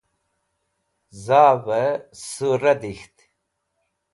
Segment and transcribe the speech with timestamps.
[1.23, 1.91] zav'ey
[2.31, 3.15] surra dikht